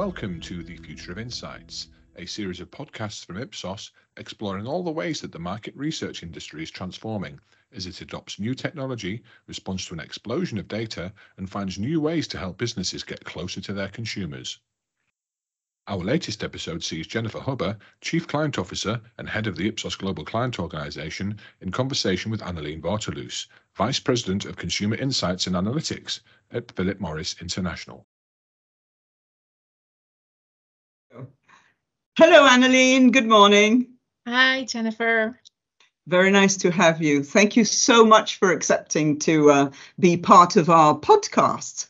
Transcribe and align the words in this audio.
Welcome 0.00 0.40
to 0.40 0.62
the 0.62 0.78
Future 0.78 1.12
of 1.12 1.18
Insights, 1.18 1.88
a 2.16 2.24
series 2.24 2.58
of 2.60 2.70
podcasts 2.70 3.26
from 3.26 3.36
Ipsos 3.36 3.92
exploring 4.16 4.66
all 4.66 4.82
the 4.82 4.90
ways 4.90 5.20
that 5.20 5.30
the 5.30 5.38
market 5.38 5.76
research 5.76 6.22
industry 6.22 6.62
is 6.62 6.70
transforming 6.70 7.38
as 7.74 7.84
it 7.84 8.00
adopts 8.00 8.40
new 8.40 8.54
technology, 8.54 9.22
responds 9.46 9.84
to 9.84 9.92
an 9.92 10.00
explosion 10.00 10.56
of 10.56 10.68
data, 10.68 11.12
and 11.36 11.50
finds 11.50 11.78
new 11.78 12.00
ways 12.00 12.26
to 12.28 12.38
help 12.38 12.56
businesses 12.56 13.02
get 13.02 13.26
closer 13.26 13.60
to 13.60 13.74
their 13.74 13.90
consumers. 13.90 14.58
Our 15.86 15.98
latest 15.98 16.42
episode 16.42 16.82
sees 16.82 17.06
Jennifer 17.06 17.40
Hubber, 17.40 17.76
Chief 18.00 18.26
Client 18.26 18.58
Officer 18.58 19.02
and 19.18 19.28
Head 19.28 19.46
of 19.46 19.56
the 19.56 19.68
Ipsos 19.68 19.96
Global 19.96 20.24
Client 20.24 20.58
Organization, 20.58 21.38
in 21.60 21.70
conversation 21.70 22.30
with 22.30 22.40
Anneleen 22.40 22.80
Waterloos, 22.80 23.48
Vice 23.74 24.00
President 24.00 24.46
of 24.46 24.56
Consumer 24.56 24.96
Insights 24.96 25.46
and 25.46 25.54
Analytics 25.54 26.20
at 26.52 26.72
Philip 26.72 27.00
Morris 27.00 27.36
International. 27.42 28.06
Hello, 32.22 32.46
Anneleen. 32.46 33.12
Good 33.12 33.26
morning. 33.26 33.94
Hi, 34.28 34.64
Jennifer. 34.64 35.40
Very 36.06 36.30
nice 36.30 36.58
to 36.58 36.70
have 36.70 37.00
you. 37.00 37.24
Thank 37.24 37.56
you 37.56 37.64
so 37.64 38.04
much 38.04 38.36
for 38.36 38.52
accepting 38.52 39.18
to 39.20 39.50
uh, 39.50 39.70
be 39.98 40.18
part 40.18 40.56
of 40.56 40.68
our 40.68 40.94
podcast. 40.94 41.86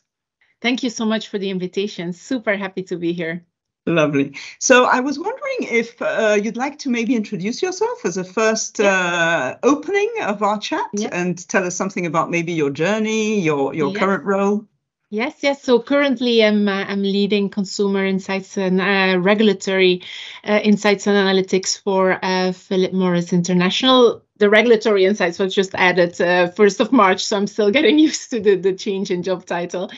Thank 0.62 0.84
you 0.84 0.90
so 0.90 1.04
much 1.04 1.26
for 1.26 1.38
the 1.38 1.50
invitation. 1.50 2.12
Super 2.12 2.56
happy 2.56 2.84
to 2.84 2.96
be 2.96 3.12
here. 3.12 3.44
Lovely. 3.86 4.36
So 4.60 4.84
I 4.84 5.00
was 5.00 5.18
wondering 5.18 5.62
if 5.62 6.00
uh, 6.00 6.38
you'd 6.40 6.56
like 6.56 6.78
to 6.80 6.90
maybe 6.90 7.16
introduce 7.16 7.60
yourself 7.60 8.04
as 8.04 8.16
a 8.16 8.22
first 8.22 8.78
uh, 8.78 9.56
opening 9.64 10.12
of 10.22 10.44
our 10.44 10.60
chat 10.60 10.86
and 11.10 11.48
tell 11.48 11.64
us 11.64 11.74
something 11.74 12.06
about 12.06 12.30
maybe 12.30 12.52
your 12.52 12.70
journey, 12.70 13.40
your 13.40 13.74
your 13.74 13.92
current 13.92 14.22
role. 14.22 14.64
Yes, 15.10 15.42
yes. 15.42 15.62
So 15.62 15.80
currently, 15.82 16.44
I'm 16.44 16.68
uh, 16.68 16.84
I'm 16.86 17.02
leading 17.02 17.50
consumer 17.50 18.04
insights 18.06 18.56
and 18.56 18.80
uh, 18.80 19.18
regulatory 19.18 20.02
uh, 20.44 20.60
insights 20.62 21.06
and 21.08 21.16
analytics 21.16 21.80
for 21.82 22.18
uh, 22.24 22.52
Philip 22.52 22.92
Morris 22.92 23.32
International 23.32 24.22
the 24.40 24.48
regulatory 24.48 25.04
insights 25.04 25.38
was 25.38 25.54
just 25.54 25.74
added 25.74 26.18
uh, 26.20 26.50
1st 26.50 26.80
of 26.80 26.92
March, 26.92 27.22
so 27.22 27.36
I'm 27.36 27.46
still 27.46 27.70
getting 27.78 27.98
used 27.98 28.30
to 28.30 28.40
the, 28.40 28.56
the 28.56 28.72
change 28.72 29.10
in 29.10 29.22
job 29.22 29.44
title. 29.44 29.90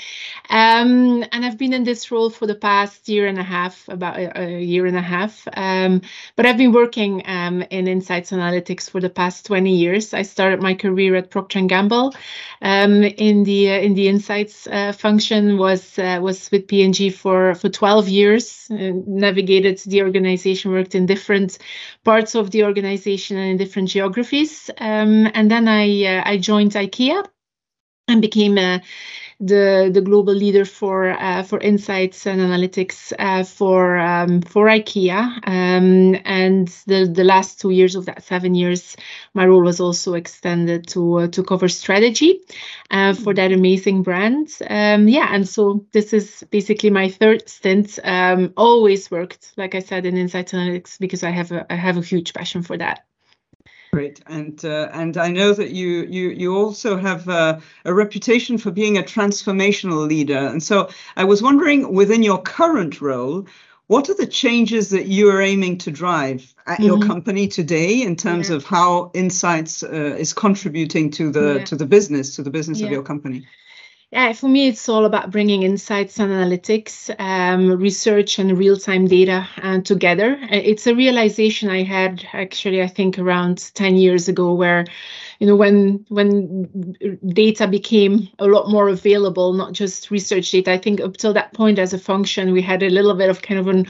Um, 0.51 1.25
and 1.33 1.45
I've 1.45 1.57
been 1.57 1.73
in 1.73 1.85
this 1.85 2.11
role 2.11 2.29
for 2.29 2.47
the 2.47 2.57
past 2.57 3.09
year 3.09 3.29
and 3.29 3.39
a 3.39 3.43
half, 3.45 3.89
about 3.89 4.19
a, 4.19 4.41
a 4.41 4.61
year 4.61 4.85
and 4.87 4.97
a 4.97 5.01
half. 5.01 5.47
Um, 5.55 6.03
but 6.35 6.45
I've 6.45 6.59
been 6.59 6.73
working 6.73 7.23
um, 7.25 7.63
in 7.71 7.87
insights 7.87 8.33
analytics 8.33 8.91
for 8.91 9.01
the 9.01 9.09
past 9.09 9.47
20 9.47 9.75
years. 9.75 10.13
I 10.13 10.23
started 10.23 10.61
my 10.61 10.75
career 10.75 11.15
at 11.15 11.31
Procter 11.31 11.61
& 11.61 11.67
Gamble 11.67 12.13
um, 12.61 13.05
in 13.05 13.45
the 13.45 13.71
uh, 13.71 13.79
in 13.79 13.95
the 13.95 14.09
insights 14.09 14.67
uh, 14.67 14.93
function. 14.93 15.57
was 15.57 15.99
uh, 15.99 16.19
was 16.21 16.51
with 16.51 16.67
P&G 16.67 17.11
for 17.11 17.55
for 17.55 17.69
12 17.69 18.09
years. 18.09 18.67
Uh, 18.71 18.91
navigated 19.07 19.79
the 19.87 20.03
organization, 20.03 20.73
worked 20.73 20.95
in 20.97 21.07
different 21.07 21.59
parts 22.05 22.35
of 22.35 22.51
the 22.51 22.65
organization 22.65 23.37
and 23.37 23.51
in 23.53 23.57
different 23.57 23.89
geographies 23.89 24.32
office. 24.33 24.71
Um, 24.79 25.31
and 25.35 25.51
then 25.51 25.69
I 25.69 26.05
uh, 26.05 26.23
I 26.25 26.39
joined 26.39 26.73
IKEA 26.73 27.25
and 28.09 28.21
became 28.21 28.59
uh, 28.59 28.79
the 29.41 29.91
the 29.93 30.01
global 30.01 30.35
leader 30.35 30.65
for 30.65 31.11
uh, 31.11 31.43
for 31.43 31.59
insights 31.61 32.27
and 32.27 32.41
analytics 32.41 33.13
uh, 33.19 33.45
for 33.45 33.99
um, 33.99 34.41
for 34.43 34.67
IKEA. 34.67 35.21
Um, 35.47 36.17
and 36.25 36.69
the 36.87 37.11
the 37.13 37.25
last 37.25 37.61
two 37.61 37.71
years 37.71 37.95
of 37.95 38.07
that 38.07 38.23
seven 38.23 38.55
years, 38.55 38.97
my 39.35 39.47
role 39.47 39.63
was 39.63 39.81
also 39.81 40.15
extended 40.15 40.87
to 40.89 41.21
uh, 41.21 41.27
to 41.29 41.43
cover 41.43 41.69
strategy 41.69 42.41
uh, 42.91 43.15
for 43.15 43.35
that 43.35 43.53
amazing 43.53 44.03
brand. 44.03 44.49
Um, 44.69 45.09
yeah, 45.09 45.29
and 45.35 45.49
so 45.49 45.85
this 45.93 46.13
is 46.13 46.45
basically 46.51 46.91
my 46.91 47.09
third 47.09 47.49
stint. 47.49 47.99
Um, 48.05 48.53
always 48.57 49.11
worked, 49.11 49.53
like 49.57 49.75
I 49.75 49.81
said, 49.81 50.07
in 50.07 50.17
insights 50.17 50.53
analytics 50.53 50.99
because 50.99 51.23
I 51.23 51.31
have 51.31 51.53
a 51.53 51.67
I 51.73 51.77
have 51.77 51.99
a 51.99 52.03
huge 52.03 52.33
passion 52.33 52.63
for 52.63 52.79
that. 52.79 53.05
Great, 53.95 54.23
and 54.27 54.65
uh, 54.65 54.89
and 54.95 55.19
I 55.19 55.31
know 55.31 55.53
that 55.53 55.73
you 55.73 56.05
you 56.05 56.31
you 56.31 56.57
also 56.57 56.97
have 56.97 57.29
uh, 57.29 57.61
a 57.85 57.93
reputation 57.93 58.57
for 58.57 58.71
being 58.71 58.97
a 58.97 59.03
transformational 59.03 60.09
leader, 60.09 60.39
and 60.39 60.63
so 60.63 60.89
I 61.15 61.25
was 61.25 61.43
wondering 61.43 61.93
within 61.93 62.23
your 62.23 62.41
current 62.41 63.03
role, 63.03 63.47
what 63.89 64.09
are 64.09 64.15
the 64.15 64.27
changes 64.27 64.89
that 64.91 65.09
you 65.09 65.29
are 65.29 65.43
aiming 65.43 65.77
to 65.77 65.91
drive 65.91 66.55
at 66.67 66.79
mm-hmm. 66.79 66.85
your 66.85 67.01
company 67.01 67.47
today 67.47 68.01
in 68.01 68.17
terms 68.17 68.49
yeah. 68.49 68.57
of 68.57 68.65
how 68.65 69.11
insights 69.13 69.83
uh, 69.83 70.17
is 70.19 70.33
contributing 70.33 71.11
to 71.11 71.31
the 71.31 71.57
yeah. 71.59 71.65
to 71.65 71.77
the 71.77 71.85
business 71.85 72.37
to 72.37 72.43
the 72.43 72.51
business 72.51 72.81
yeah. 72.81 72.87
of 72.87 72.93
your 72.93 73.03
company? 73.03 73.47
Yeah, 74.13 74.35
for 74.35 74.47
me, 74.47 74.69
it's 74.69 74.91
all 74.91 75.07
about 75.07 75.31
bringing 75.31 75.63
insights 75.63 76.21
and 76.21 76.31
analytics, 76.31 77.09
um, 77.19 77.71
research, 77.81 78.39
and 78.39 78.59
real 78.59 78.77
time 78.77 79.07
data 79.07 79.49
uh, 79.63 79.81
together. 79.81 80.39
Uh, 80.43 80.49
it's 80.51 80.87
a 80.87 80.95
realization 80.95 81.71
I 81.71 81.83
had 81.83 82.23
actually, 82.35 82.83
I 82.83 82.89
think, 82.89 83.19
around 83.19 83.71
10 83.75 83.97
years 83.97 84.29
ago, 84.29 84.53
where 84.53 84.85
you 85.41 85.47
know 85.47 85.57
when 85.57 86.05
when 86.09 86.95
data 87.27 87.67
became 87.67 88.29
a 88.39 88.47
lot 88.47 88.71
more 88.71 88.89
available 88.89 89.53
not 89.55 89.73
just 89.73 90.11
research 90.13 90.51
data 90.53 90.73
i 90.73 90.79
think 90.79 91.01
up 91.01 91.17
till 91.17 91.33
that 91.33 91.53
point 91.53 91.81
as 91.81 91.93
a 91.93 91.99
function 91.99 92.53
we 92.53 92.63
had 92.63 92.83
a 92.83 92.91
little 92.91 93.15
bit 93.15 93.29
of 93.29 93.43
kind 93.43 93.59
of 93.59 93.67
an 93.67 93.87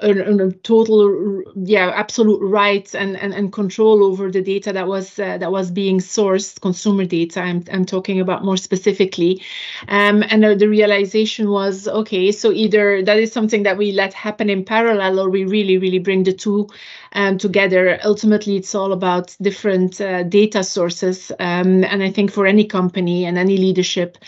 a, 0.00 0.10
a 0.10 0.52
total 0.52 1.42
yeah 1.54 1.90
absolute 1.94 2.40
rights 2.42 2.94
and, 2.94 3.16
and 3.16 3.32
and 3.32 3.52
control 3.52 4.04
over 4.04 4.30
the 4.30 4.42
data 4.42 4.72
that 4.72 4.86
was 4.86 5.18
uh, 5.18 5.38
that 5.38 5.50
was 5.50 5.70
being 5.70 6.00
sourced 6.00 6.60
consumer 6.60 7.06
data 7.06 7.40
I'm, 7.40 7.64
I'm 7.72 7.86
talking 7.86 8.20
about 8.20 8.44
more 8.44 8.58
specifically. 8.58 9.42
Um, 9.88 10.22
and 10.28 10.44
uh, 10.44 10.54
the 10.54 10.68
realization 10.68 11.48
was 11.50 11.88
okay 11.88 12.30
so 12.30 12.52
either 12.52 13.02
that 13.02 13.18
is 13.18 13.32
something 13.32 13.62
that 13.62 13.78
we 13.78 13.92
let 13.92 14.12
happen 14.12 14.50
in 14.50 14.64
parallel 14.64 15.18
or 15.18 15.30
we 15.30 15.44
really 15.44 15.78
really 15.78 15.98
bring 15.98 16.24
the 16.24 16.32
two 16.32 16.68
um, 17.12 17.38
together. 17.38 17.98
Ultimately 18.04 18.56
it's 18.56 18.74
all 18.74 18.92
about 18.92 19.34
different 19.40 20.00
uh, 20.00 20.24
data 20.24 20.62
sources. 20.62 21.32
Um, 21.38 21.84
and 21.84 22.02
I 22.02 22.10
think 22.10 22.30
for 22.30 22.46
any 22.46 22.66
company 22.66 23.24
and 23.24 23.38
any 23.38 23.56
leadership 23.56 24.18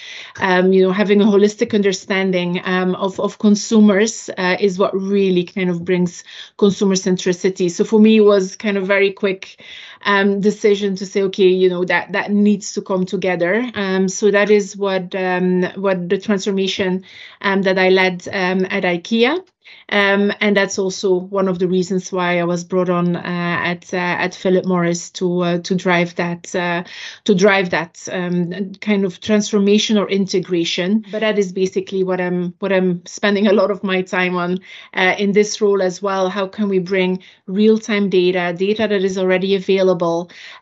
um, 0.41 0.73
you 0.73 0.83
know 0.83 0.93
having 0.93 1.21
a 1.21 1.27
holistic 1.27 1.75
understanding 1.75 2.63
um, 2.65 2.95
of, 2.95 3.21
of 3.21 3.39
consumers 3.39 4.31
uh, 4.39 4.57
is 4.59 4.79
what 4.79 4.99
really 4.99 5.45
kind 5.59 5.71
of 5.71 5.85
brings 5.85 6.23
consumer 6.57 6.95
centricity. 6.95 7.69
So 7.71 7.85
for 7.85 7.99
me, 7.99 8.19
it 8.19 8.21
was 8.21 8.55
kind 8.55 8.77
of 8.77 8.87
very 8.87 9.13
quick 9.13 9.61
um, 10.03 10.41
decision 10.41 10.97
to 10.97 11.07
say, 11.07 11.23
okay, 11.23 11.49
you 11.49 11.69
know 11.69 11.85
that 11.85 12.13
that 12.13 12.31
needs 12.31 12.73
to 12.75 12.83
come 12.83 13.07
together. 13.07 13.71
Um, 13.75 14.09
so 14.09 14.31
that 14.31 14.51
is 14.51 14.77
what 14.77 15.15
um, 15.15 15.63
what 15.77 16.09
the 16.09 16.19
transformation 16.19 17.05
um, 17.41 17.63
that 17.63 17.79
I 17.79 17.89
led 17.91 18.29
um, 18.29 18.67
at 18.71 18.85
IKEA. 18.85 19.45
Um, 19.91 20.33
and 20.41 20.57
that's 20.57 20.79
also 20.79 21.15
one 21.15 21.49
of 21.49 21.59
the 21.59 21.69
reasons 21.69 22.13
why 22.13 22.39
I 22.39 22.45
was 22.45 22.63
brought 22.65 22.91
on 22.91 23.17
uh, 23.17 23.23
at 23.23 23.93
uh, 23.95 23.97
at 23.97 24.35
Philip 24.35 24.67
Morris 24.67 25.11
to 25.13 25.41
uh, 25.41 25.59
to 25.61 25.75
drive 25.75 26.15
that 26.17 26.55
uh, 26.55 26.85
to 27.25 27.35
drive 27.35 27.71
that 27.71 28.07
um, 28.13 28.75
kind 28.75 29.07
of 29.07 29.21
transformation 29.21 29.97
or 29.97 30.09
integration. 30.11 31.05
But 31.11 31.21
that 31.21 31.39
is 31.39 31.53
basically 31.53 32.05
what 32.05 32.21
I'm 32.21 32.55
what 32.59 32.73
I'm 32.73 33.05
spending 33.07 33.47
a 33.47 33.53
lot 33.53 33.71
of 33.71 33.83
my 33.83 34.03
time 34.03 34.37
on 34.37 34.59
uh, 34.93 35.15
in 35.19 35.33
this 35.33 35.61
role 35.61 35.81
as 35.81 36.03
well. 36.03 36.29
How 36.29 36.47
can 36.47 36.69
we 36.69 36.81
bring 36.81 37.23
real 37.47 37.79
time 37.79 38.11
data, 38.11 38.55
data 38.57 38.89
that 38.89 39.05
is 39.05 39.17
already 39.17 39.55
available, 39.55 39.88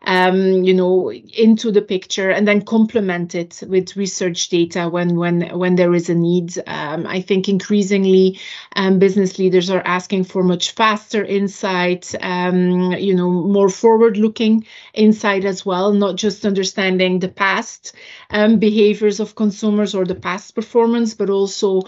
um, 0.03 0.65
you 0.65 0.75
know, 0.75 1.11
into 1.13 1.73
the 1.73 1.83
picture, 1.83 2.31
and 2.31 2.47
then 2.47 2.63
complement 2.63 3.35
it 3.35 3.63
with 3.69 3.97
research 3.97 4.49
data 4.49 4.89
when 4.89 5.17
when 5.17 5.59
when 5.59 5.77
there 5.77 5.95
is 5.95 6.09
a 6.09 6.15
need. 6.15 6.57
Um, 6.67 7.07
I 7.07 7.21
think 7.21 7.49
increasingly 7.49 8.39
um, 8.77 8.99
business 8.99 9.39
leaders 9.39 9.71
are 9.71 9.83
asking 9.85 10.25
for 10.25 10.43
much 10.43 10.73
faster 10.73 11.25
insight, 11.25 12.15
um, 12.21 12.93
you 12.93 13.15
know, 13.15 13.31
more 13.31 13.69
forward-looking 13.69 14.67
insight 14.95 15.45
as 15.45 15.65
well, 15.67 15.93
not 15.93 16.17
just 16.17 16.45
understanding 16.45 17.21
the 17.21 17.29
past 17.29 17.95
um, 18.31 18.59
behaviors 18.59 19.21
of 19.21 19.35
consumers 19.35 19.95
or 19.95 20.05
the 20.05 20.15
past 20.15 20.55
performance, 20.55 21.15
but 21.15 21.31
also, 21.31 21.83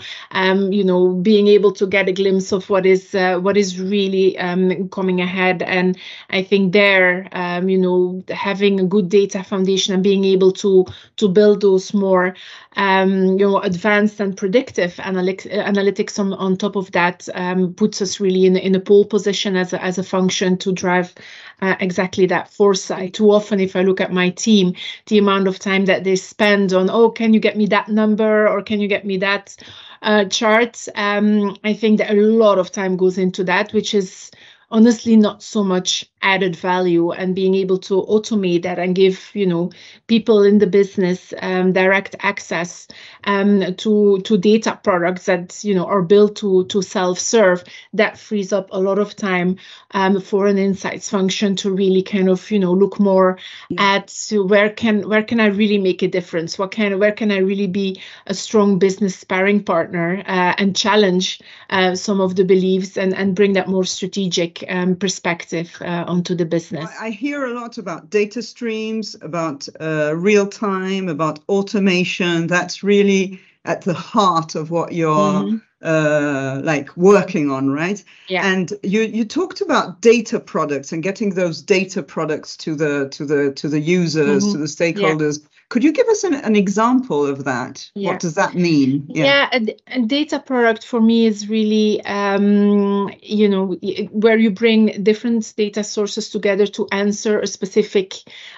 you 0.70 0.84
know, 0.84 1.14
being 1.14 1.48
able 1.48 1.72
to 1.72 1.86
get 1.86 2.08
a 2.08 2.12
glimpse 2.12 2.52
of 2.52 2.70
what 2.70 2.86
is 2.86 3.14
uh, 3.14 3.38
what 3.38 3.56
is 3.56 3.80
really 3.80 4.38
um, 4.38 4.88
coming 4.88 5.20
ahead. 5.20 5.62
And 5.62 5.98
I 6.30 6.42
think 6.42 6.72
there, 6.72 7.27
um, 7.32 7.68
you 7.68 7.78
know, 7.78 8.22
having 8.28 8.80
a 8.80 8.84
good 8.84 9.08
data 9.08 9.42
foundation 9.42 9.94
and 9.94 10.02
being 10.02 10.24
able 10.24 10.52
to 10.52 10.86
to 11.16 11.28
build 11.28 11.60
those 11.60 11.94
more, 11.94 12.34
um, 12.76 13.38
you 13.38 13.46
know, 13.46 13.58
advanced 13.58 14.20
and 14.20 14.36
predictive 14.36 14.94
analytics 14.96 15.50
analytics 15.50 16.18
on, 16.18 16.32
on 16.34 16.56
top 16.56 16.76
of 16.76 16.90
that 16.92 17.28
um, 17.34 17.74
puts 17.74 18.02
us 18.02 18.20
really 18.20 18.46
in, 18.46 18.56
in 18.56 18.74
a 18.74 18.80
pole 18.80 19.04
position 19.04 19.56
as 19.56 19.72
a, 19.72 19.82
as 19.82 19.98
a 19.98 20.02
function 20.02 20.56
to 20.58 20.72
drive 20.72 21.14
uh, 21.60 21.76
exactly 21.80 22.26
that 22.26 22.52
foresight. 22.52 23.14
Too 23.14 23.30
often, 23.30 23.60
if 23.60 23.76
I 23.76 23.82
look 23.82 24.00
at 24.00 24.12
my 24.12 24.30
team, 24.30 24.74
the 25.06 25.18
amount 25.18 25.48
of 25.48 25.58
time 25.58 25.86
that 25.86 26.04
they 26.04 26.16
spend 26.16 26.72
on, 26.72 26.90
oh, 26.90 27.10
can 27.10 27.34
you 27.34 27.40
get 27.40 27.56
me 27.56 27.66
that 27.66 27.88
number 27.88 28.48
or 28.48 28.62
can 28.62 28.80
you 28.80 28.88
get 28.88 29.04
me 29.04 29.18
that 29.18 29.56
uh, 30.02 30.24
chart? 30.26 30.86
Um, 30.94 31.56
I 31.64 31.74
think 31.74 31.98
that 31.98 32.10
a 32.10 32.14
lot 32.14 32.58
of 32.58 32.70
time 32.70 32.96
goes 32.96 33.18
into 33.18 33.44
that, 33.44 33.72
which 33.72 33.94
is 33.94 34.30
honestly 34.70 35.16
not 35.16 35.42
so 35.42 35.64
much 35.64 36.04
added 36.22 36.56
value 36.56 37.10
and 37.12 37.34
being 37.34 37.54
able 37.54 37.78
to 37.78 38.02
automate 38.02 38.62
that 38.62 38.78
and 38.78 38.94
give 38.94 39.30
you 39.34 39.46
know 39.46 39.70
people 40.06 40.42
in 40.42 40.58
the 40.58 40.66
business 40.66 41.32
um, 41.40 41.72
direct 41.72 42.16
access 42.20 42.88
um, 43.24 43.74
to 43.76 44.20
to 44.20 44.36
data 44.36 44.78
products 44.82 45.26
that 45.26 45.62
you 45.64 45.74
know 45.74 45.86
are 45.86 46.02
built 46.02 46.36
to 46.36 46.64
to 46.64 46.82
self-serve 46.82 47.62
that 47.92 48.18
frees 48.18 48.52
up 48.52 48.68
a 48.72 48.80
lot 48.80 48.98
of 48.98 49.14
time 49.14 49.56
um, 49.92 50.20
for 50.20 50.46
an 50.46 50.58
insights 50.58 51.08
function 51.08 51.54
to 51.54 51.70
really 51.70 52.02
kind 52.02 52.28
of 52.28 52.50
you 52.50 52.58
know 52.58 52.72
look 52.72 52.98
more 52.98 53.38
yeah. 53.68 53.96
at 53.96 54.32
where 54.46 54.70
can 54.70 55.08
where 55.08 55.22
can 55.22 55.40
I 55.40 55.46
really 55.46 55.78
make 55.78 56.02
a 56.02 56.08
difference 56.08 56.58
what 56.58 56.72
kind 56.72 56.94
of 56.94 57.00
where 57.00 57.12
can 57.12 57.30
I 57.30 57.38
really 57.38 57.66
be 57.66 58.00
a 58.26 58.34
strong 58.34 58.78
business 58.78 59.16
sparring 59.16 59.62
partner 59.62 60.22
uh, 60.26 60.54
and 60.58 60.74
challenge 60.74 61.40
uh, 61.70 61.94
some 61.94 62.20
of 62.20 62.34
the 62.34 62.44
beliefs 62.44 62.96
and 62.96 63.14
and 63.14 63.36
bring 63.36 63.52
that 63.52 63.68
more 63.68 63.84
strategic 63.84 64.64
um, 64.68 64.96
perspective 64.96 65.76
uh, 65.80 66.04
onto 66.08 66.34
the 66.34 66.44
business. 66.44 66.90
I 67.00 67.10
hear 67.10 67.44
a 67.46 67.52
lot 67.52 67.78
about 67.78 68.10
data 68.10 68.42
streams, 68.42 69.14
about 69.22 69.68
uh, 69.80 70.14
real 70.16 70.46
time, 70.46 71.08
about 71.08 71.38
automation. 71.48 72.46
That's 72.46 72.82
really 72.82 73.40
at 73.64 73.82
the 73.82 73.94
heart 73.94 74.54
of 74.54 74.70
what 74.70 74.92
you're 74.92 75.10
mm-hmm. 75.10 75.56
uh, 75.82 76.60
like 76.64 76.96
working 76.96 77.50
on, 77.50 77.70
right? 77.70 78.02
Yeah. 78.28 78.50
And 78.50 78.72
you 78.82 79.02
you 79.02 79.24
talked 79.24 79.60
about 79.60 80.00
data 80.00 80.40
products 80.40 80.92
and 80.92 81.02
getting 81.02 81.34
those 81.34 81.62
data 81.62 82.02
products 82.02 82.56
to 82.58 82.74
the 82.74 83.08
to 83.10 83.26
the 83.26 83.52
to 83.52 83.68
the 83.68 83.80
users, 83.80 84.44
mm-hmm. 84.44 84.52
to 84.52 84.58
the 84.58 84.64
stakeholders. 84.64 85.40
Yeah. 85.42 85.48
Could 85.70 85.84
you 85.84 85.92
give 85.92 86.08
us 86.08 86.24
an, 86.24 86.32
an 86.32 86.56
example 86.56 87.26
of 87.26 87.44
that? 87.44 87.90
Yeah. 87.94 88.10
What 88.10 88.20
does 88.20 88.34
that 88.36 88.54
mean? 88.54 89.04
Yeah, 89.08 89.24
yeah 89.24 89.48
a, 89.52 89.98
a, 89.98 90.06
data 90.06 90.38
product 90.38 90.82
for 90.82 90.98
me 90.98 91.26
is 91.26 91.50
really, 91.50 92.02
um, 92.06 93.12
you 93.20 93.50
know, 93.50 93.76
where 94.10 94.38
you 94.38 94.50
bring 94.50 95.02
different 95.02 95.52
data 95.56 95.84
sources 95.84 96.30
together 96.30 96.66
to 96.68 96.88
answer 96.90 97.38
a 97.38 97.46
specific 97.46 98.14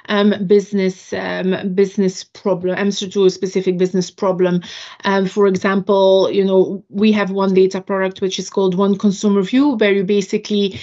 um, 0.09 0.47
business 0.47 1.13
um, 1.13 1.75
business 1.75 2.23
problem, 2.23 2.79
answer 2.79 3.09
to 3.09 3.25
a 3.25 3.31
specific 3.31 3.77
business 3.77 4.09
problem. 4.09 4.63
Um, 5.03 5.27
for 5.27 5.49
example, 5.49 6.31
you 6.31 6.45
know, 6.45 6.85
we 6.91 7.11
have 7.11 7.33
one 7.33 7.55
data 7.55 7.81
product 7.81 8.21
which 8.21 8.39
is 8.39 8.51
called 8.51 8.77
One 8.77 8.97
Consumer 8.97 9.43
View, 9.43 9.71
where 9.71 9.93
you 9.93 10.05
basically 10.05 10.79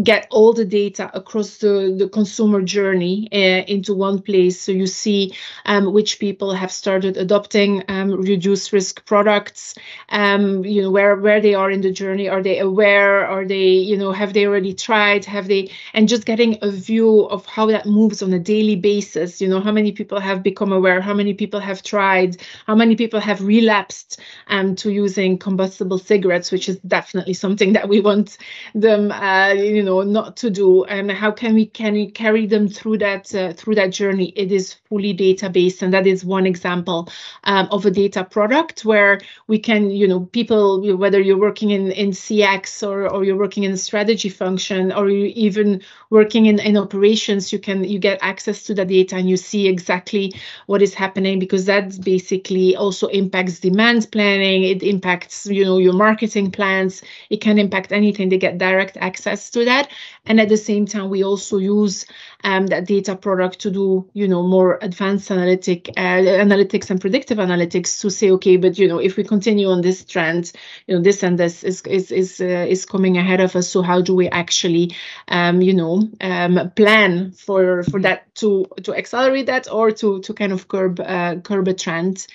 get 0.00 0.26
all 0.30 0.52
the 0.52 0.64
data 0.64 1.10
across 1.12 1.58
the, 1.58 1.94
the 1.98 2.08
consumer 2.08 2.62
journey 2.62 3.28
uh, 3.32 3.64
into 3.66 3.94
one 3.94 4.22
place. 4.22 4.60
So 4.60 4.72
you 4.72 4.86
see 4.86 5.34
um, 5.72 5.92
which 5.92 6.18
people 6.18 6.52
have 6.52 6.70
started 6.70 7.16
adopting 7.16 7.82
um, 7.88 8.10
reduced 8.10 8.72
risk 8.72 9.04
products, 9.06 9.74
um, 10.10 10.64
you 10.64 10.82
know, 10.82 10.90
where, 10.90 11.16
where 11.16 11.40
they 11.40 11.54
are 11.54 11.70
in 11.70 11.80
the 11.80 11.90
journey. 11.90 12.28
Are 12.28 12.42
they 12.42 12.58
aware? 12.58 13.26
Are 13.26 13.46
they, 13.46 13.68
you 13.90 13.96
know, 13.96 14.12
have 14.12 14.34
they 14.34 14.44
already 14.46 14.74
tried? 14.74 15.24
Have 15.24 15.48
they, 15.48 15.70
and 15.94 16.08
just 16.08 16.26
getting 16.26 16.58
a 16.60 16.70
view 16.70 17.26
of 17.28 17.46
how 17.46 17.66
that 17.66 17.86
moves 17.86 18.22
on 18.22 18.32
a 18.34 18.38
daily 18.38 18.76
basis, 18.76 19.40
you 19.40 19.48
know, 19.48 19.60
how 19.60 19.72
many 19.72 19.92
people 19.92 20.20
have 20.20 20.42
become 20.42 20.72
aware, 20.72 21.00
how 21.00 21.14
many 21.14 21.32
people 21.32 21.60
have 21.60 21.82
tried, 21.82 22.36
how 22.66 22.74
many 22.74 22.94
people 22.94 23.20
have 23.20 23.40
relapsed 23.42 24.20
um, 24.48 24.74
to 24.76 24.90
using 24.90 25.38
combustible 25.38 25.98
cigarettes, 25.98 26.52
which 26.52 26.68
is 26.68 26.76
definitely 26.80 27.34
something 27.34 27.72
that 27.72 27.88
we 27.88 28.00
want 28.00 28.36
them, 28.74 29.10
uh, 29.10 29.52
you 29.54 29.82
know, 29.82 30.02
not 30.02 30.36
to 30.36 30.50
do, 30.50 30.84
and 30.84 31.10
how 31.10 31.30
can 31.30 31.54
we 31.54 31.64
can 31.64 31.94
we 31.94 32.10
carry 32.10 32.46
them 32.46 32.68
through 32.68 32.98
that 32.98 33.34
uh, 33.34 33.52
through 33.54 33.76
that 33.76 33.90
journey? 33.90 34.32
It 34.36 34.52
is 34.52 34.74
fully 34.88 35.14
database 35.62 35.82
and 35.82 35.92
that 35.92 36.06
is 36.06 36.24
one 36.24 36.46
example 36.46 37.08
um, 37.44 37.68
of 37.70 37.86
a 37.86 37.90
data 37.90 38.24
product 38.24 38.84
where 38.84 39.20
we 39.46 39.58
can 39.58 39.90
you 39.90 40.06
know 40.06 40.20
people 40.32 40.96
whether 40.96 41.20
you're 41.20 41.38
working 41.38 41.70
in 41.70 41.90
in 41.92 42.10
cx 42.10 42.86
or, 42.86 43.08
or 43.08 43.24
you're 43.24 43.36
working 43.36 43.64
in 43.64 43.72
a 43.72 43.76
strategy 43.76 44.28
function 44.28 44.92
or 44.92 45.08
you 45.08 45.32
even 45.34 45.82
working 46.12 46.44
in, 46.44 46.58
in 46.60 46.76
operations 46.76 47.52
you 47.54 47.58
can 47.58 47.82
you 47.84 47.98
get 47.98 48.18
access 48.20 48.64
to 48.64 48.74
the 48.74 48.84
data 48.84 49.16
and 49.16 49.30
you 49.30 49.36
see 49.38 49.66
exactly 49.66 50.34
what 50.66 50.82
is 50.82 50.92
happening 50.92 51.38
because 51.38 51.64
that 51.64 51.98
basically 52.04 52.76
also 52.76 53.06
impacts 53.08 53.60
demand 53.60 54.06
planning. 54.12 54.62
It 54.62 54.82
impacts 54.82 55.46
you 55.46 55.64
know 55.64 55.78
your 55.78 55.94
marketing 55.94 56.50
plans. 56.50 57.02
It 57.30 57.40
can 57.40 57.58
impact 57.58 57.92
anything 57.92 58.28
they 58.28 58.36
get 58.36 58.58
direct 58.58 58.98
access 58.98 59.48
to 59.50 59.64
that. 59.64 59.88
And 60.26 60.38
at 60.38 60.50
the 60.50 60.58
same 60.58 60.84
time 60.84 61.08
we 61.08 61.24
also 61.24 61.56
use 61.56 62.04
um, 62.44 62.66
that 62.66 62.86
data 62.86 63.16
product 63.16 63.60
to 63.60 63.70
do 63.70 64.08
you 64.12 64.28
know 64.28 64.42
more 64.42 64.78
advanced 64.82 65.30
analytic 65.30 65.88
uh, 65.96 66.20
analytics 66.46 66.90
and 66.90 67.00
predictive 67.00 67.38
analytics 67.38 68.00
to 68.00 68.10
say 68.10 68.30
okay 68.32 68.56
but 68.56 68.78
you 68.78 68.86
know 68.88 68.98
if 68.98 69.16
we 69.16 69.24
continue 69.24 69.68
on 69.68 69.80
this 69.80 70.04
trend 70.04 70.52
you 70.86 70.94
know 70.94 71.02
this 71.02 71.22
and 71.22 71.38
this 71.38 71.64
is 71.64 71.80
is 71.82 72.10
is 72.10 72.40
uh, 72.40 72.66
is 72.68 72.84
coming 72.84 73.16
ahead 73.16 73.40
of 73.40 73.56
us 73.56 73.68
so 73.68 73.80
how 73.82 74.00
do 74.00 74.14
we 74.14 74.28
actually 74.28 74.94
um, 75.28 75.62
you 75.62 75.72
know 75.72 76.01
um, 76.20 76.70
plan 76.76 77.32
for 77.32 77.82
for 77.84 78.00
that 78.00 78.34
to 78.36 78.66
to 78.82 78.94
accelerate 78.94 79.46
that 79.46 79.70
or 79.70 79.90
to 79.90 80.20
to 80.20 80.34
kind 80.34 80.52
of 80.52 80.68
curb 80.68 81.00
uh, 81.00 81.36
curb 81.36 81.68
a 81.68 81.74
trend 81.74 82.26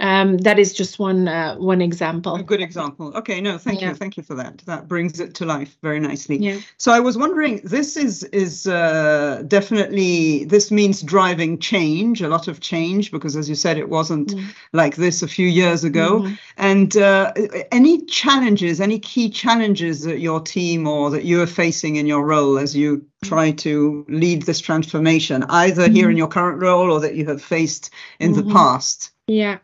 um, 0.00 0.38
that 0.38 0.58
is 0.58 0.72
just 0.72 0.98
one 0.98 1.28
uh, 1.28 1.54
one 1.56 1.80
example 1.80 2.34
a 2.34 2.42
good 2.42 2.60
example 2.60 3.12
okay 3.14 3.40
no 3.40 3.58
thank 3.58 3.80
yeah. 3.80 3.90
you 3.90 3.94
thank 3.94 4.16
you 4.16 4.22
for 4.22 4.34
that 4.34 4.58
that 4.66 4.88
brings 4.88 5.20
it 5.20 5.34
to 5.34 5.44
life 5.44 5.76
very 5.82 6.00
nicely 6.00 6.36
yeah 6.38 6.58
so 6.78 6.90
i 6.90 6.98
was 6.98 7.16
wondering 7.16 7.60
this 7.64 7.96
is 7.96 8.24
is 8.24 8.66
uh, 8.66 9.42
definitely 9.46 10.44
this 10.46 10.70
means 10.70 11.02
driving 11.02 11.58
change 11.58 12.22
a 12.22 12.28
lot 12.28 12.48
of 12.48 12.60
change 12.60 13.10
because 13.10 13.36
as 13.36 13.48
you 13.48 13.54
said 13.54 13.76
it 13.76 13.88
wasn't 13.88 14.28
mm. 14.28 14.44
like 14.72 14.96
this 14.96 15.22
a 15.22 15.28
few 15.28 15.46
years 15.46 15.84
ago 15.84 16.20
mm-hmm. 16.20 16.34
and 16.56 16.96
uh, 16.96 17.32
any 17.70 18.04
challenges 18.06 18.80
any 18.80 18.98
key 18.98 19.28
challenges 19.28 20.02
that 20.02 20.18
your 20.18 20.40
team 20.40 20.86
or 20.86 21.10
that 21.10 21.24
you 21.24 21.40
are 21.42 21.46
facing 21.46 21.96
in 21.96 22.06
your 22.06 22.24
role 22.24 22.58
as 22.58 22.74
you 22.74 22.98
mm. 22.98 23.28
try 23.28 23.50
to 23.50 24.04
lead 24.08 24.42
this 24.42 24.60
transformation 24.60 25.44
either 25.50 25.84
mm-hmm. 25.84 25.94
here 25.94 26.10
in 26.10 26.16
your 26.16 26.28
current 26.28 26.60
role 26.60 26.90
or 26.90 27.00
that 27.00 27.14
you 27.14 27.26
have 27.26 27.42
faced 27.42 27.90
in 28.18 28.32
mm-hmm. 28.32 28.48
the 28.48 28.54
past 28.54 29.10
yeah 29.26 29.58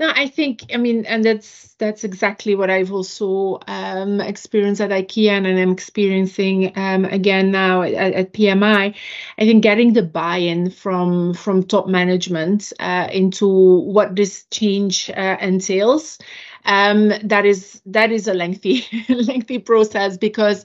no 0.00 0.10
i 0.14 0.26
think 0.26 0.64
i 0.72 0.76
mean 0.76 1.04
and 1.06 1.24
that's 1.24 1.74
that's 1.78 2.04
exactly 2.04 2.54
what 2.54 2.70
i've 2.70 2.92
also 2.92 3.58
um, 3.66 4.20
experienced 4.20 4.80
at 4.80 4.90
ikea 4.90 5.30
and 5.30 5.46
i'm 5.46 5.72
experiencing 5.72 6.72
um, 6.76 7.04
again 7.06 7.50
now 7.50 7.82
at, 7.82 8.12
at, 8.12 8.32
pmi 8.32 8.94
i 9.38 9.44
think 9.44 9.62
getting 9.62 9.92
the 9.92 10.02
buy-in 10.02 10.70
from 10.70 11.34
from 11.34 11.62
top 11.62 11.86
management 11.86 12.72
uh, 12.80 13.08
into 13.12 13.48
what 13.48 14.14
this 14.14 14.44
change 14.50 15.10
uh, 15.10 15.36
entails 15.40 16.18
um, 16.64 17.08
that 17.24 17.44
is 17.44 17.80
that 17.86 18.12
is 18.12 18.28
a 18.28 18.34
lengthy 18.34 18.86
lengthy 19.08 19.58
process 19.58 20.16
because 20.16 20.64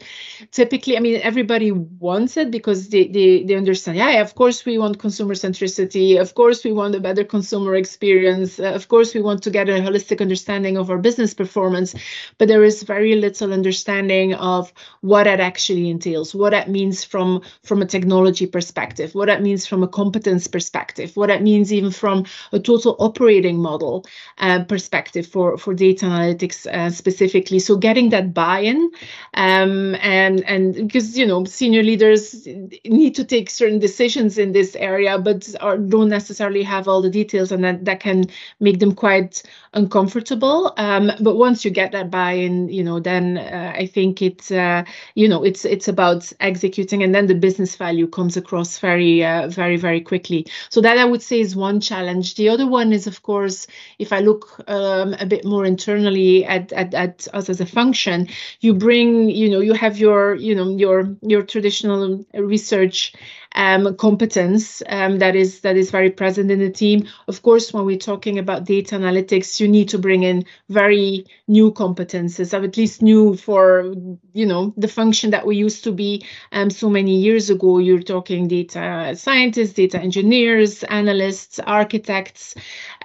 typically 0.52 0.96
i 0.96 1.00
mean 1.00 1.20
everybody 1.24 1.72
wants 1.72 2.38
it 2.38 2.52
because 2.52 2.90
they, 2.90 3.08
they 3.08 3.44
they 3.44 3.56
understand 3.56 3.98
yeah 3.98 4.22
of 4.22 4.36
course 4.36 4.66
we 4.66 4.78
want 4.78 5.00
consumer 5.00 5.34
centricity 5.34 6.20
of 6.20 6.36
course 6.36 6.64
we 6.64 6.72
want 6.72 6.96
a 6.96 7.00
better 7.00 7.24
consumer 7.24 7.76
experience 7.76 8.60
uh, 8.60 8.74
of 8.74 8.88
course 8.88 8.97
we 9.14 9.22
want 9.22 9.44
to 9.44 9.50
get 9.50 9.70
a 9.70 9.74
holistic 9.74 10.22
understanding 10.22 10.78
of 10.78 10.90
our 10.90 10.98
business 10.98 11.34
performance 11.34 11.96
but 12.38 12.48
there 12.48 12.64
is 12.64 12.84
very 12.84 13.16
little 13.16 13.54
understanding 13.54 14.34
of 14.36 14.72
what 15.02 15.24
that 15.24 15.40
actually 15.40 15.90
entails 15.90 16.34
what 16.34 16.52
that 16.52 16.70
means 16.70 17.04
from 17.04 17.42
from 17.64 17.82
a 17.82 17.86
technology 17.86 18.46
perspective 18.46 19.14
what 19.16 19.28
that 19.28 19.42
means 19.42 19.66
from 19.66 19.84
a 19.84 19.88
competence 19.88 20.48
perspective 20.48 21.16
what 21.16 21.28
that 21.28 21.42
means 21.42 21.72
even 21.72 21.92
from 21.92 22.26
a 22.52 22.60
total 22.60 22.96
operating 23.00 23.58
model 23.58 24.06
uh, 24.40 24.64
perspective 24.64 25.26
for 25.26 25.58
for 25.58 25.74
data 25.74 26.06
analytics 26.06 26.66
uh, 26.68 26.90
specifically. 26.90 27.60
So 27.60 27.78
getting 27.78 28.10
that 28.10 28.34
buy-in, 28.34 28.92
um, 29.34 29.96
and 29.96 30.44
and 30.46 30.74
because 30.76 31.18
you 31.18 31.26
know 31.26 31.46
senior 31.46 31.84
leaders 31.84 32.46
need 32.86 33.16
to 33.16 33.24
take 33.24 33.50
certain 33.50 33.80
decisions 33.80 34.38
in 34.38 34.52
this 34.52 34.76
area, 34.76 35.18
but 35.20 35.56
are, 35.62 35.78
don't 35.78 36.10
necessarily 36.10 36.64
have 36.64 36.88
all 36.88 37.02
the 37.02 37.10
details, 37.10 37.52
and 37.52 37.64
that 37.64 37.86
that 37.86 38.00
can 38.00 38.26
make 38.60 38.77
them 38.80 38.94
quite 38.94 39.44
uncomfortable. 39.74 40.74
Um, 40.78 41.12
but 41.20 41.36
once 41.36 41.64
you 41.64 41.72
get 41.72 41.92
that 41.92 42.10
buy-in, 42.10 42.70
you 42.70 42.84
know, 42.84 43.00
then 43.00 43.38
uh, 43.38 43.74
I 43.76 43.86
think 43.86 44.22
it's 44.22 44.52
uh, 44.52 44.84
you 45.16 45.28
know 45.28 45.44
it's 45.44 45.66
it's 45.66 45.88
about 45.88 46.32
executing, 46.40 47.04
and 47.04 47.14
then 47.14 47.28
the 47.28 47.36
business 47.36 47.76
value 47.76 48.08
comes 48.08 48.38
across 48.38 48.80
very 48.80 49.24
uh, 49.24 49.48
very 49.48 49.78
very 49.78 50.02
quickly. 50.02 50.48
So 50.70 50.82
that 50.82 50.98
I 50.98 51.06
would 51.06 51.22
say 51.22 51.40
is 51.40 51.56
one 51.56 51.80
challenge. 51.80 52.36
The 52.36 52.50
other 52.50 52.68
one 52.68 52.94
is 52.94 53.08
of 53.08 53.22
course 53.24 53.68
if 54.00 54.12
I 54.12 54.20
look 54.20 54.62
um, 54.68 55.16
a 55.20 55.26
bit 55.26 55.46
more 55.46 55.66
internally 55.66 56.46
at, 56.46 56.72
at 56.74 56.94
at 56.94 57.28
us 57.34 57.50
as 57.50 57.62
a 57.62 57.66
function, 57.66 58.28
you 58.62 58.74
bring 58.74 59.30
you 59.30 59.50
know 59.50 59.60
you 59.60 59.74
have 59.74 59.98
your 59.98 60.36
you 60.36 60.56
know 60.56 60.70
your 60.76 61.16
your 61.22 61.44
traditional 61.44 62.26
research 62.34 63.14
um, 63.58 63.96
competence 63.98 64.84
um, 64.88 65.18
that 65.18 65.36
is 65.36 65.62
that 65.62 65.76
is 65.76 65.90
very 65.90 66.12
present 66.12 66.52
in 66.52 66.60
the 66.60 66.70
team. 66.70 67.08
Of 67.28 67.42
course, 67.42 67.74
when 67.74 67.86
we're 67.86 67.98
talking 67.98 68.38
about 68.38 68.66
data 68.66 68.96
analytics, 68.96 69.60
you 69.60 69.68
need 69.68 69.90
to 69.90 69.98
bring 69.98 70.22
in 70.22 70.46
very 70.70 71.26
new 71.48 71.72
competences, 71.72 72.54
or 72.54 72.64
at 72.64 72.78
least 72.78 73.02
new 73.02 73.36
for 73.36 73.94
you 74.34 74.46
know 74.46 74.74
the 74.78 74.88
function 74.88 75.32
that 75.32 75.48
we 75.48 75.58
used 75.58 75.84
to 75.86 75.92
be 75.92 76.24
um, 76.52 76.70
so 76.70 76.88
many 76.88 77.16
years 77.16 77.50
ago. 77.50 77.80
You're 77.80 78.04
talking 78.04 78.48
data 78.48 79.16
scientists, 79.18 79.74
data 79.74 80.00
engineers, 80.00 80.84
analysts, 80.84 81.60
architects, 81.60 82.54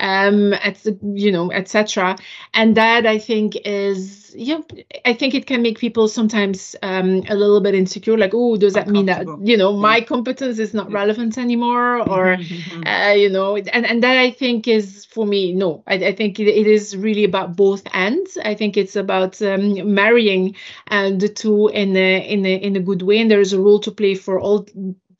um, 0.01 0.53
et, 0.53 0.85
you 1.03 1.33
know, 1.33 1.51
etc. 1.51 2.17
And 2.53 2.77
that 2.77 3.07
I 3.07 3.19
think 3.19 3.57
is 3.65 4.35
yeah, 4.37 4.61
I 5.05 5.15
think 5.15 5.35
it 5.35 5.47
can 5.47 5.63
make 5.63 5.79
people 5.79 6.09
sometimes 6.09 6.77
um, 6.83 7.23
a 7.29 7.35
little 7.35 7.61
bit 7.61 7.75
insecure. 7.75 8.19
Like, 8.19 8.33
oh, 8.35 8.57
does 8.57 8.75
that 8.75 8.89
mean 8.89 9.07
that 9.07 9.27
you 9.43 9.57
know 9.57 9.77
my 9.77 10.01
competence 10.01 10.42
is 10.43 10.75
not 10.75 10.91
relevant 10.93 11.39
anymore, 11.39 11.99
or 11.99 12.37
mm-hmm. 12.37 12.87
uh, 12.87 13.13
you 13.13 13.31
know, 13.31 13.57
and 13.57 13.87
and 13.87 14.03
that 14.03 14.17
I 14.17 14.31
think 14.31 14.69
is 14.69 15.05
for 15.07 15.27
me 15.27 15.53
no. 15.53 15.83
I, 15.87 15.95
I 15.95 16.15
think 16.15 16.39
it, 16.41 16.49
it 16.49 16.67
is 16.67 16.97
really 16.97 17.25
about 17.25 17.57
both 17.57 17.83
ends. 17.93 18.39
I 18.45 18.55
think 18.55 18.77
it's 18.77 18.97
about 18.97 19.41
um, 19.43 19.95
marrying 19.95 20.57
uh, 20.89 21.11
the 21.11 21.29
two 21.29 21.69
in 21.69 21.97
a 21.97 22.29
in 22.29 22.45
a 22.47 22.55
in 22.57 22.77
a 22.77 22.81
good 22.81 23.03
way, 23.03 23.19
and 23.19 23.31
there 23.31 23.41
is 23.41 23.53
a 23.53 23.61
role 23.61 23.81
to 23.81 23.91
play 23.91 24.15
for 24.15 24.41
all 24.41 24.67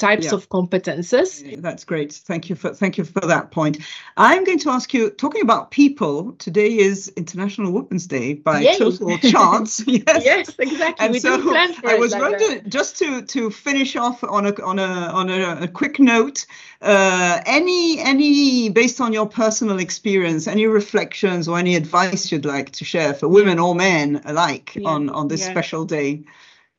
types 0.03 0.27
yeah. 0.27 0.35
of 0.35 0.49
competences. 0.49 1.63
That's 1.63 1.85
great. 1.85 2.13
Thank 2.13 2.51
you 2.51 2.57
for 2.57 2.75
thank 2.75 2.99
you 2.99 3.05
for 3.05 3.21
that 3.21 3.53
point. 3.53 3.79
I'm 4.17 4.43
going 4.43 4.59
to 4.59 4.71
ask 4.71 4.93
you, 4.93 5.11
talking 5.11 5.43
about 5.43 5.71
people, 5.71 6.33
today 6.33 6.77
is 6.77 7.13
International 7.17 7.71
Women's 7.73 8.09
Day 8.09 8.35
by 8.35 8.61
Yay. 8.61 8.79
total 8.79 9.17
chance. 9.35 9.81
yes. 9.87 10.25
yes, 10.25 10.55
exactly. 10.59 11.05
And 11.05 11.13
we 11.13 11.21
so 11.21 11.35
I 11.85 11.95
was 11.95 12.13
like 12.13 12.21
going 12.21 12.39
that. 12.39 12.65
to 12.65 12.69
just 12.69 12.99
to 12.99 13.23
to 13.23 13.51
finish 13.51 13.95
off 13.95 14.25
on 14.25 14.47
a 14.47 14.53
on 14.63 14.81
a 14.81 14.93
on 15.21 15.31
a, 15.31 15.63
a 15.63 15.69
quick 15.69 16.01
note. 16.01 16.47
Uh, 16.81 17.41
any 17.47 18.01
any 18.01 18.71
based 18.71 19.01
on 19.01 19.13
your 19.13 19.29
personal 19.29 19.79
experience, 19.79 20.49
any 20.49 20.67
reflections 20.67 21.47
or 21.47 21.59
any 21.59 21.77
advice 21.77 22.33
you'd 22.33 22.45
like 22.45 22.73
to 22.73 22.85
share 22.85 23.15
for 23.15 23.29
women 23.29 23.61
or 23.61 23.73
men 23.77 24.21
alike 24.25 24.75
yeah. 24.75 24.89
on 24.89 25.09
on 25.11 25.29
this 25.29 25.43
yeah. 25.43 25.53
special 25.53 25.85
day? 25.85 26.25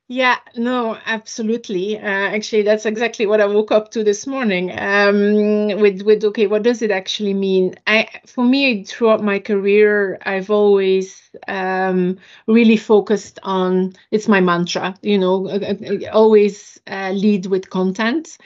Yeah, 0.10 0.38
no, 0.56 0.98
absolutely. 1.06 1.98
Uh, 1.98 2.02
actually, 2.02 2.64
that's 2.64 2.86
exactly 2.86 3.26
what 3.26 3.42
I 3.42 3.46
woke 3.48 3.72
up 3.72 3.92
to 3.92 4.04
this 4.04 4.28
morning. 4.28 4.70
Um, 4.78 5.80
with 5.80 6.02
with 6.04 6.24
okay, 6.26 6.46
what 6.48 6.62
does 6.64 6.82
it 6.82 6.92
actually 6.92 7.34
mean? 7.34 7.76
I 7.88 8.08
for 8.28 8.44
me 8.44 8.84
throughout 8.84 9.24
my 9.24 9.40
career, 9.40 10.20
I've 10.26 10.50
always 10.52 11.23
um, 11.48 12.18
really 12.48 12.78
focused 12.78 13.40
on. 13.44 13.94
It's 14.12 14.28
my 14.28 14.42
mantra, 14.42 14.96
you 15.02 15.18
know, 15.18 15.48
uh, 15.48 15.74
uh, 15.84 16.12
always 16.12 16.80
uh, 16.88 17.12
lead 17.12 17.48
with 17.48 17.70
content. 17.70 18.38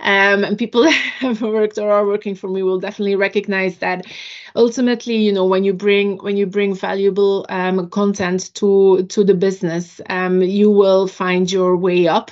Um, 0.00 0.44
and 0.44 0.58
people 0.58 0.88
have 1.20 1.40
worked 1.42 1.78
or 1.78 1.90
are 1.90 2.06
working 2.06 2.34
for 2.34 2.48
me 2.48 2.62
will 2.62 2.80
definitely 2.80 3.16
recognize 3.16 3.78
that 3.78 4.04
ultimately 4.56 5.16
you 5.16 5.32
know 5.32 5.44
when 5.46 5.64
you 5.64 5.72
bring 5.72 6.18
when 6.18 6.36
you 6.36 6.46
bring 6.46 6.74
valuable 6.74 7.46
um, 7.48 7.88
content 7.90 8.52
to 8.54 9.04
to 9.04 9.24
the 9.24 9.34
business 9.34 10.00
um, 10.08 10.42
you 10.42 10.70
will 10.70 11.06
find 11.06 11.50
your 11.50 11.76
way 11.76 12.06
up 12.06 12.30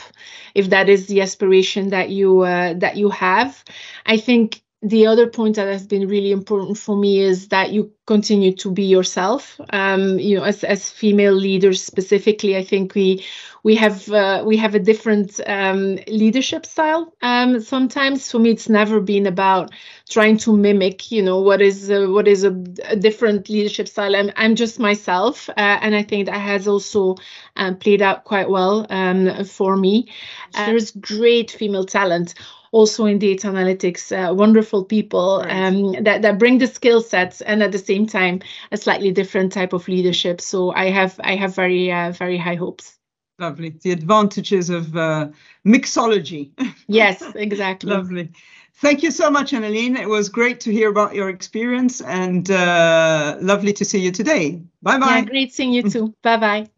if 0.55 0.71
that 0.71 0.89
is 0.89 1.07
the 1.07 1.21
aspiration 1.21 1.89
that 1.91 2.11
you 2.11 2.41
uh, 2.41 2.75
that 2.75 2.97
you 2.97 3.11
have 3.11 3.65
i 4.07 4.17
think 4.17 4.63
the 4.83 5.07
other 5.07 5.29
point 5.29 5.55
that 5.57 5.69
has 5.69 5.87
been 5.87 6.09
really 6.09 6.33
important 6.33 6.77
for 6.77 6.97
me 6.97 7.21
is 7.21 7.49
that 7.49 7.71
you 7.71 7.93
continue 8.07 8.53
to 8.57 8.71
be 8.71 8.83
yourself. 8.83 9.61
Um, 9.71 10.19
you 10.19 10.37
know, 10.37 10.43
as 10.43 10.65
as 10.65 10.91
female 10.91 11.35
leaders 11.35 11.81
specifically, 11.81 12.57
I 12.57 12.65
think 12.65 12.97
we 12.97 13.25
we 13.63 13.77
have 13.77 14.11
uh, 14.11 14.43
we 14.45 14.57
have 14.57 14.75
a 14.75 14.81
different 14.81 15.41
um, 15.47 16.01
leadership 16.09 16.67
style. 16.67 17.15
Um, 17.23 17.61
sometimes 17.61 18.29
for 18.29 18.41
me, 18.41 18.51
it's 18.51 18.69
never 18.69 19.01
been 19.01 19.27
about 19.27 19.71
trying 20.11 20.37
to 20.39 20.57
mimic. 20.57 21.13
You 21.13 21.23
know, 21.23 21.41
what 21.41 21.63
is 21.63 21.89
uh, 21.89 22.09
what 22.09 22.27
is 22.27 22.43
a, 22.43 22.51
a, 22.87 22.97
different 22.97 23.49
leadership 23.49 23.87
style. 23.87 24.17
I'm 24.17 24.33
I'm 24.35 24.57
just 24.57 24.81
myself, 24.81 25.49
uh, 25.51 25.79
and 25.81 25.95
I 25.95 26.03
think 26.03 26.27
that 26.27 26.41
has 26.41 26.67
also 26.67 27.15
um, 27.55 27.77
played 27.77 28.03
out 28.03 28.25
quite 28.25 28.51
well 28.51 28.85
um, 28.91 29.45
for 29.45 29.77
me. 29.77 30.09
there's 30.55 30.91
great 30.91 31.53
female 31.53 31.85
talent 31.85 32.35
also 32.73 33.05
in 33.05 33.19
data 33.19 33.47
analytics, 33.47 34.11
uh, 34.13 34.35
wonderful 34.35 34.85
people 34.85 35.43
right. 35.45 35.67
um, 35.67 35.93
that, 36.03 36.23
that 36.23 36.39
bring 36.39 36.59
the 36.59 36.67
skill 36.67 37.01
sets 37.01 37.41
and 37.43 37.63
at 37.63 37.71
the 37.71 37.79
same 37.79 38.07
time 38.07 38.41
a 38.73 38.77
slightly 38.77 39.13
different 39.13 39.53
type 39.53 39.73
of 39.73 39.87
leadership. 39.87 40.41
So 40.41 40.73
I 40.73 40.91
have 40.91 41.21
I 41.23 41.37
have 41.37 41.55
very 41.55 41.93
uh, 41.93 42.11
very 42.13 42.39
high 42.39 42.57
hopes. 42.57 42.99
Lovely. 43.39 43.71
The 43.71 43.93
advantages 43.93 44.71
of 44.71 44.97
uh, 44.97 45.29
mixology. 45.67 46.51
yes, 46.89 47.23
exactly. 47.35 47.91
Lovely. 47.91 48.31
Thank 48.77 49.03
you 49.03 49.11
so 49.11 49.31
much, 49.31 49.53
Anneleen. 49.53 49.99
It 49.99 50.09
was 50.09 50.29
great 50.29 50.61
to 50.61 50.73
hear 50.73 50.89
about 50.89 51.15
your 51.15 51.29
experience 51.29 52.01
and 52.01 52.51
uh, 52.51 53.37
lovely 53.41 53.73
to 53.75 53.85
see 53.85 54.01
you 54.01 54.11
today. 54.11 54.63
Bye 54.83 54.99
bye. 54.99 55.19
Yeah, 55.19 55.25
great 55.25 55.53
seeing 55.53 55.73
you 55.73 55.83
too. 55.83 56.15
bye 56.23 56.37
bye. 56.37 56.69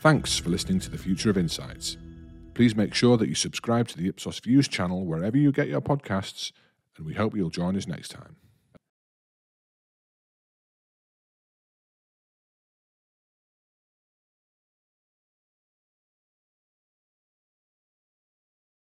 Thanks 0.00 0.36
for 0.36 0.48
listening 0.48 0.80
to 0.80 0.90
the 0.90 0.98
Future 0.98 1.30
of 1.30 1.38
Insights. 1.38 1.96
Please 2.54 2.76
make 2.76 2.94
sure 2.94 3.16
that 3.16 3.28
you 3.28 3.34
subscribe 3.34 3.88
to 3.88 3.96
the 3.96 4.08
Ipsos 4.08 4.40
Views 4.40 4.68
channel 4.68 5.06
wherever 5.06 5.36
you 5.36 5.52
get 5.52 5.68
your 5.68 5.80
podcasts, 5.80 6.52
and 6.96 7.06
we 7.06 7.14
hope 7.14 7.34
you'll 7.34 7.50
join 7.50 7.76
us 7.76 7.86
next 7.86 8.10
time. 8.10 8.36